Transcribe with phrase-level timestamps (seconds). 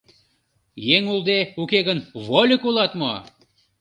[0.95, 3.11] Еҥ улде, уке гын, вольык улат мо?